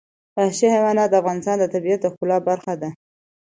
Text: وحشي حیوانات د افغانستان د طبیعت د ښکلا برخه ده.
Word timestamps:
وحشي 0.35 0.67
حیوانات 0.75 1.09
د 1.11 1.15
افغانستان 1.21 1.55
د 1.59 1.65
طبیعت 1.73 1.99
د 2.01 2.05
ښکلا 2.13 2.37
برخه 2.49 2.73
ده. 2.81 2.89